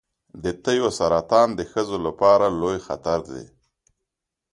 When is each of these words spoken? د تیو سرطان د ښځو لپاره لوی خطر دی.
د 0.43 0.45
تیو 0.63 0.87
سرطان 0.99 1.47
د 1.55 1.61
ښځو 1.71 1.97
لپاره 2.07 2.45
لوی 2.59 2.77
خطر 2.87 3.19
دی. 3.31 3.45